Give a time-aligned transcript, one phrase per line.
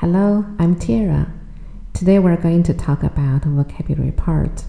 [0.00, 1.30] Hello, I'm Tara.
[1.92, 4.64] Today we're going to talk about vocabulary part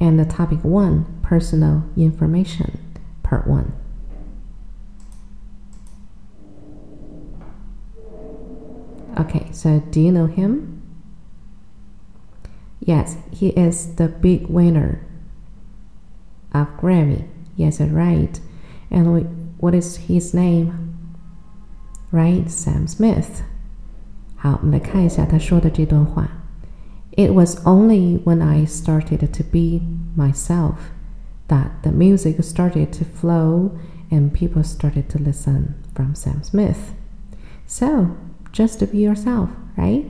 [0.00, 3.72] and the topic 1 personal information part 1.
[9.20, 10.82] Okay, so do you know him?
[12.80, 15.06] Yes, he is the big winner
[16.52, 17.28] of Grammy.
[17.54, 18.40] Yes, right.
[18.90, 19.20] And we,
[19.58, 21.14] what is his name?
[22.10, 23.44] Right, Sam Smith.
[24.43, 26.29] 好，我们来看一下他说的这段话。
[27.11, 29.81] It was only when I started to be
[30.15, 30.75] myself
[31.47, 33.71] that the music started to flow
[34.09, 36.93] and people started to listen from Sam Smith.
[37.67, 38.11] So,
[38.53, 40.05] just be yourself, right?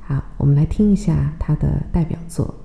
[0.00, 2.57] 好，我们来听一下他的代表作。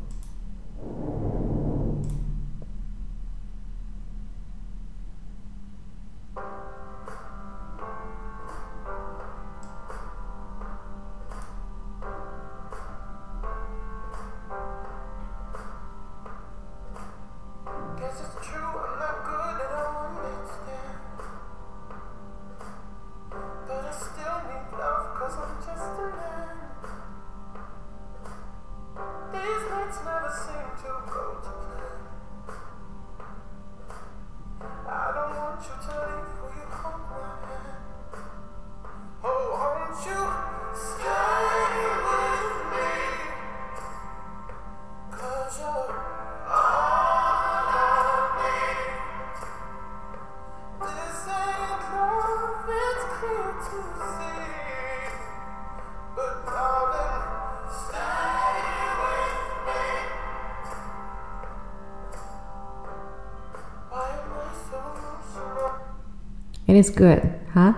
[66.73, 67.21] It is good，
[67.53, 67.75] 哈，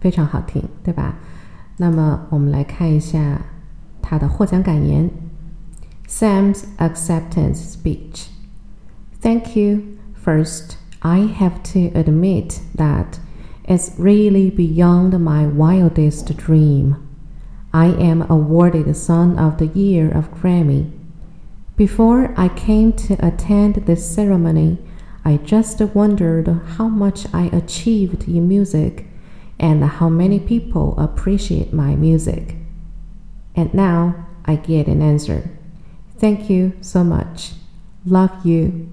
[0.00, 1.16] 非常好听，对吧？
[1.78, 3.42] 那么我们来看一下
[4.02, 5.10] 他的获奖感言。
[6.08, 8.28] Sam's acceptance speech.
[9.20, 9.82] Thank you.
[10.14, 13.18] First, I have to admit that
[13.64, 16.96] it's really beyond my wildest dream.
[17.70, 20.86] I am awarded Son of the Year of Grammy.
[21.76, 24.78] Before I came to attend this ceremony,
[25.24, 29.04] I just wondered how much I achieved in music
[29.58, 32.56] and how many people appreciate my music.
[33.54, 34.14] And now
[34.44, 35.50] I get an answer.
[36.18, 37.52] Thank you so much.
[38.06, 38.86] Love you.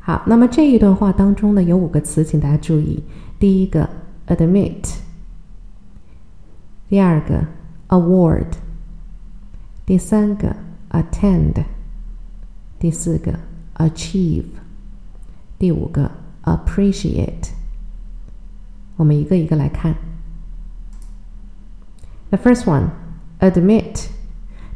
[0.00, 3.02] 好，那么这一段话当中呢，有五个词，请大家注意。
[3.38, 3.88] 第一个，
[4.28, 4.96] admit；
[6.88, 7.46] 第二个，
[7.88, 8.46] award；
[9.84, 10.56] 第三个，
[10.90, 11.64] attend；
[12.78, 13.34] 第四个，
[13.76, 14.44] achieve。
[15.61, 16.09] 第五个
[16.43, 17.51] ，appreciate。
[18.95, 19.93] 我们一个一个来看。
[22.31, 22.89] The first one,
[23.39, 24.07] admit，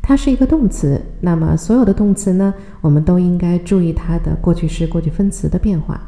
[0.03, 1.01] 它是一个动词。
[1.21, 5.99] 那么所有的动词呢，我们都应该注意它的过去式、过去分词的变化。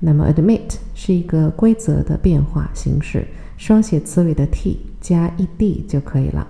[0.00, 6.48] 那么 admit 是一个规则的变化形式，双写词尾的 t 加 ed 就可以了。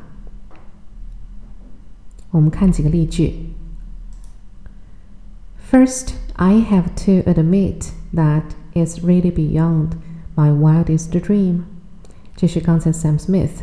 [2.31, 3.51] 我们看几个例句。
[5.70, 6.16] First.
[6.38, 9.92] I have to admit that it's really beyond
[10.36, 11.66] my wildest dream。
[12.36, 13.62] 这是刚才 Sam Smith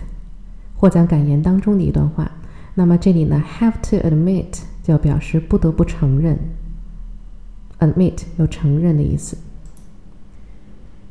[0.76, 2.30] 获奖感言当中的一段话。
[2.74, 6.38] 那么这里呢，have to admit 就表示不得不承认，
[7.80, 9.36] admit 有承认的意思。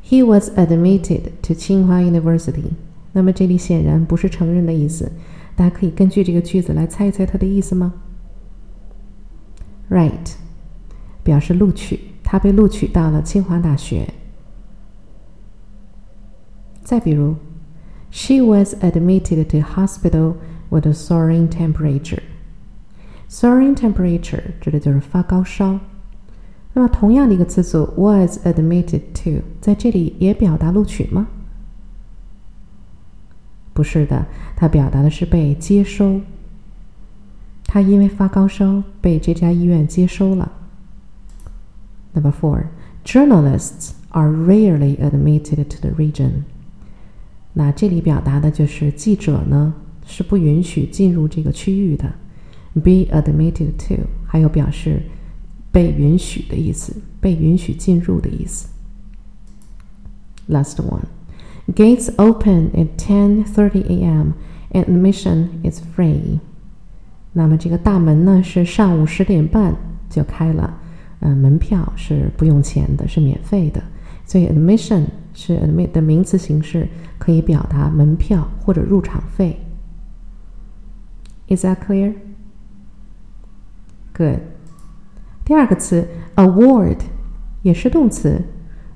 [0.02, 2.70] He was admitted to Tsinghua University。
[3.12, 5.12] 那么这里显然不是承认的意思，
[5.54, 7.92] 大家可以根据这个句子来猜一猜它的意思吗？
[9.90, 10.32] Right。
[11.23, 14.13] 表示录取，他被录取到了清华大学。
[16.83, 17.35] 再比如
[18.11, 20.35] ，She was admitted to hospital
[20.69, 22.19] with a soaring temperature.
[23.29, 25.79] Soaring temperature 指的就是发高烧。
[26.73, 31.27] 那么同样的一个词组 was admitted to 在这里也表达录取吗？
[33.73, 34.25] 不是的，
[34.55, 36.21] 它表达的是被接收。
[37.65, 40.51] 他因为发高烧被这家医院接收了。
[42.12, 42.66] Number four,
[43.04, 46.44] journalists are rarely admitted to the region.
[47.52, 49.74] 那这里表达的就是记者呢
[50.06, 52.12] 是不允许进入这个区域的。
[52.74, 55.02] Be admitted to 还有表示
[55.72, 58.68] 被允许的意思，被允许进入的意思。
[60.48, 61.04] Last one,
[61.74, 64.32] gates open at 10:30 a.m.
[64.72, 66.38] and admission is free.
[67.32, 69.76] 那么这个大门呢是上午十点半
[70.08, 70.78] 就开了。
[71.25, 73.81] 嗯，门票是不用钱的，是免费的，
[74.25, 76.85] 所以 admission 是 admit 的名词形式，
[77.17, 79.57] 可以表达门票或者入场费。
[81.47, 82.13] Is that clear?
[84.13, 84.39] Good.
[85.45, 86.05] 第二个词
[86.35, 86.97] award
[87.61, 88.41] 也是动词，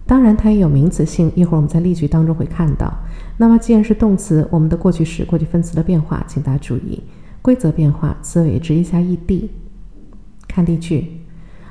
[0.06, 2.94] 当然它也有名词性，一会儿我们在例句当中会看到。
[3.38, 7.01] 那么既然是动词，我们的过去时、过去分词的变化，请大家注意
[7.41, 9.50] 规则变化，词尾直译加 ed。
[10.47, 11.21] 看例句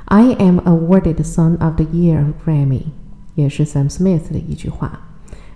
[0.06, 2.86] ：I am awarded Son of the Year Grammy，
[3.34, 5.00] 也是 Sam Smith 的一句话，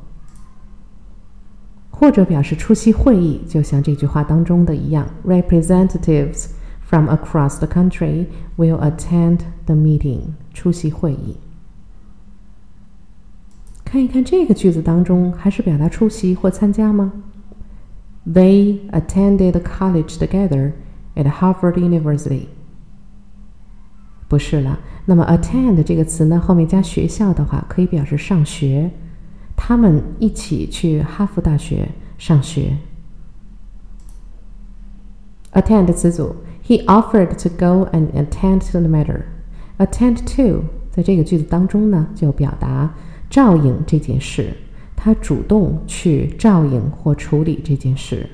[1.91, 6.49] 或者表示出席会议，就像这句话当中的一样，representatives
[6.88, 10.34] From across the country will attend the meeting。
[10.54, 11.38] 出席会议。
[13.84, 17.14] 看一看这个句子当中，还是表达出席或参加吗
[18.26, 20.74] ？They attended college together.
[21.16, 22.46] At Harvard University，
[24.28, 24.78] 不是了。
[25.06, 28.92] 那么 attend 这个词呢，后面加学校的话，可以表示上学。
[29.56, 31.90] 他们一起去哈佛大学
[32.20, 32.78] 上学。
[35.54, 36.36] attend 词组
[36.67, 42.95] ，He offered to go and attend to the matter。attend to 在这个句子当中呢，就表达
[43.31, 44.55] 照应这件事。
[44.95, 48.29] 他主动去照应或处理这件事。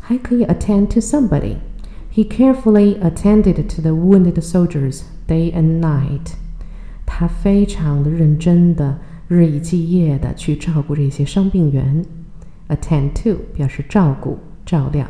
[0.00, 1.56] 还可以 attend to somebody.
[2.12, 6.32] He carefully attended to the wounded soldiers day and night.
[7.06, 12.04] 他非常的认真的日以继夜的去照顾这些伤病员。
[12.68, 15.06] attend to 表示照顾、照料。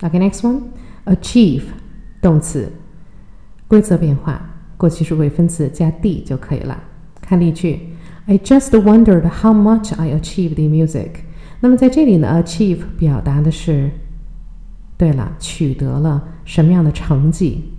[0.00, 0.60] Okay, next one,
[1.06, 1.62] achieve
[2.20, 2.70] 动词，
[3.66, 4.40] 规则变化，
[4.76, 6.78] 过去式为分词加 d 就可以了。
[7.22, 7.94] 看例句
[8.26, 11.20] ：I just wondered how much I achieved in music.
[11.60, 13.90] 那么在这里呢，achieve 表达的是，
[14.98, 17.72] 对了，取得了什么样的成绩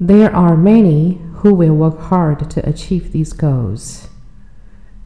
[0.00, 4.04] ？There are many who will work hard to achieve these goals。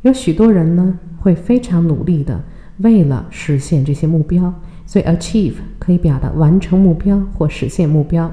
[0.02, 2.44] 有许多人呢会非常努力的
[2.79, 4.53] 为了实现这些目标，
[4.85, 8.31] 所以 achieve 可以表达完成目标或实现目标。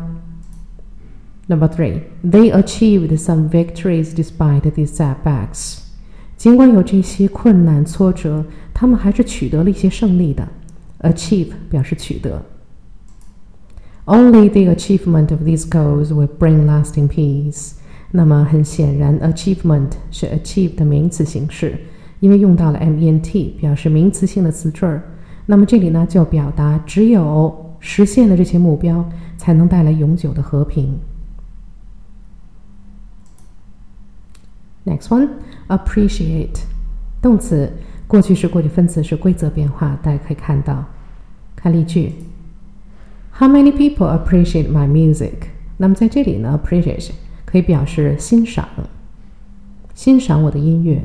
[1.47, 5.79] Number three, they achieved some victories despite these setbacks.
[6.37, 10.49] 尽管有这些困难挫折，他们还是取得了一些胜利的。
[11.01, 12.43] Achieve 表示取得。
[14.07, 17.73] Only the achievement of these goals will bring lasting peace。
[18.11, 21.79] 那么很显然，achievement 是 achieve 的名词形式，
[22.20, 25.04] 因为用到了 ment 表示名词性的词缀儿。
[25.46, 29.08] 那么这里呢，就表达只有实现了这些目标，
[29.38, 31.00] 才能带来永久的和平。
[34.86, 35.30] Next one,
[35.68, 36.60] appreciate，
[37.22, 37.72] 动词，
[38.08, 40.86] 过去式、过去分词是规则变化，大家可以看到。
[41.56, 42.14] 看例句
[43.34, 45.34] ：How many people appreciate my music？
[45.78, 47.12] 那么在这里呢，appreciate
[47.46, 48.68] 可以表示欣赏，
[49.94, 51.04] 欣赏我的音乐。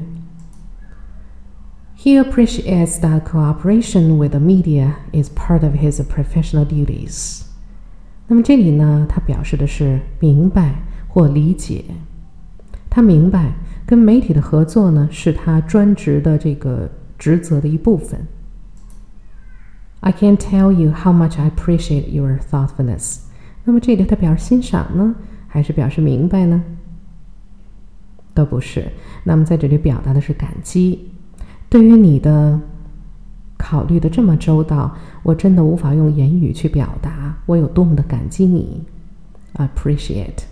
[2.03, 7.43] He appreciates that cooperation with the media is part of his professional duties。
[8.27, 11.85] 那么这里呢，他表示的是明白或理解，
[12.91, 13.53] 他明白。
[13.87, 18.27] 跟媒体的合作呢，是他专职的这个职责的一部分。
[20.01, 23.21] I can't tell you how much I appreciate your thoughtfulness。
[23.65, 25.15] 那么这里他表示欣赏呢，
[25.47, 26.65] 还是表示明白呢？
[28.35, 28.91] 都不是。
[29.23, 31.13] 那么在这里表达的是感激。
[31.73, 32.61] 对于你的
[33.57, 38.83] 考虑的这么周到，我真的无法用言语去表达我有多么的感激你。
[39.55, 40.43] Appreciate.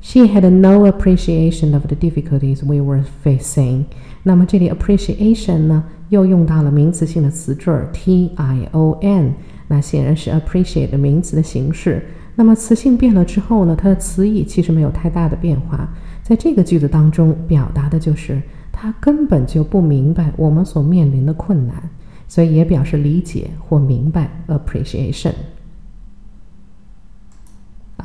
[0.00, 3.84] She had no appreciation of the difficulties we were facing.
[4.22, 9.34] 那么这里 appreciation 呢，又用到了名词性的词缀 t i o n，
[9.66, 12.02] 那显然是 appreciate 名词的形式。
[12.34, 15.86] 那么词性变了之后呢，它的词义其实没有太大的变化。
[16.22, 18.40] 在这个句子当中，表达的就是
[18.80, 21.90] 他根本就不明白我们所面临的困难，
[22.28, 25.34] 所以也表示理解或明白 appreciation。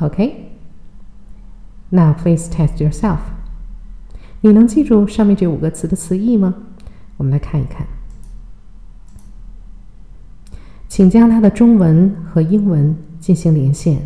[0.00, 0.50] OK。
[1.90, 3.18] Now please test yourself。
[4.40, 6.52] 你能记住上面这五个词的词义吗？
[7.18, 7.86] 我们来看一看。
[10.88, 14.04] 请将它的中文和英文进行连线。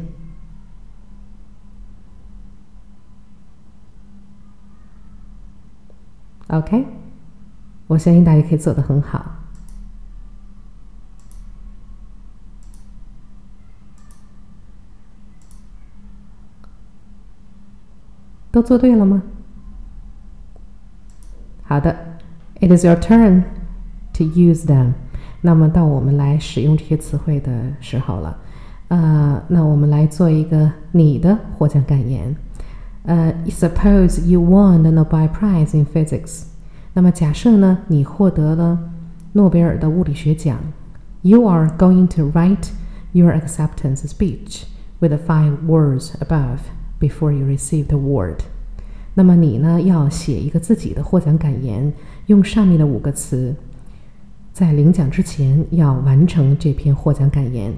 [6.48, 6.86] OK，
[7.86, 9.36] 我相信大家可以做得很好。
[18.50, 19.22] 都做对了吗？
[21.62, 21.94] 好的
[22.60, 23.44] ，It is your turn
[24.14, 24.94] to use them。
[25.42, 28.38] 那么到我们来使用这些词汇的时候了。
[28.88, 32.34] 呃，那我们来做一个你的获奖感言。
[33.03, 36.43] 呃，Suppose you won the Nobel Prize in Physics。
[36.93, 38.91] 那么假设呢，你获得了
[39.33, 40.59] 诺贝尔的物理学奖。
[41.21, 42.69] You are going to write
[43.11, 44.63] your acceptance speech
[44.99, 46.59] with the five words above.
[46.99, 48.37] Before you receive the award，
[49.13, 51.91] 那么你呢要写一个自己的获奖感言，
[52.27, 53.53] 用上面的五个词，
[54.53, 57.73] 在领奖之前要完成这篇获奖感言。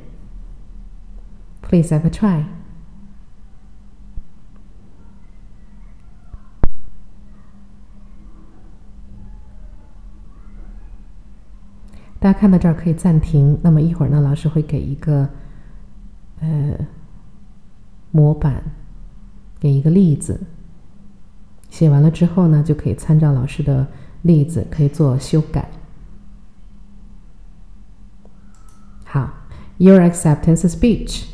[1.63, 2.43] Please have a try。
[12.20, 13.58] 大家看到这儿可以暂停。
[13.62, 15.28] 那么一会儿呢，老师会给一个
[16.40, 16.76] 呃
[18.12, 18.62] 模板。
[19.58, 20.40] 给一个例子，
[21.68, 23.86] 写完了之后呢，就可以参照老师的
[24.22, 25.68] 例子，可以做修改。
[29.04, 29.30] 好
[29.76, 31.26] ，Your acceptance speech.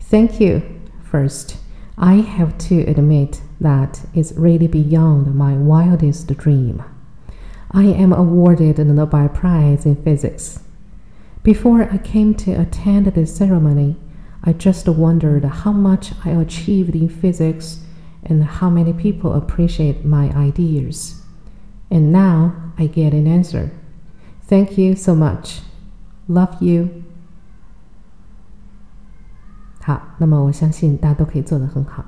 [0.00, 0.62] Thank you.
[1.10, 1.56] First,
[1.96, 6.76] I have to admit that it's really beyond my wildest dream.
[7.71, 10.59] I am awarded the Nobel Prize in Physics.
[11.43, 13.95] Before I came to attend the ceremony,
[14.43, 17.79] I just wondered how much I achieved in physics
[18.23, 21.21] and how many people appreciate my ideas.
[21.89, 23.71] And now I get an answer.
[24.47, 25.61] Thank you so much.
[26.27, 26.89] Love you.
[29.81, 32.03] 好，那么我相信大家都可以做得很好。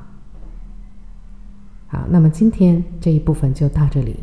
[1.87, 4.17] 好，那么今天这一部分就到这里。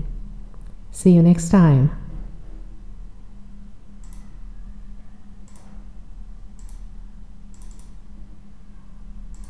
[0.91, 2.00] See you next time.